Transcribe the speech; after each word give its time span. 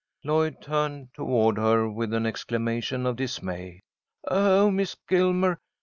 Lloyd 0.23 0.63
turned 0.63 1.09
toward 1.13 1.59
her 1.59 1.87
with 1.87 2.11
an 2.11 2.25
exclamation 2.25 3.05
of 3.05 3.17
dismay. 3.17 3.81
"Oh, 4.27 4.71
Miss 4.71 4.95
Gilmer! 5.07 5.59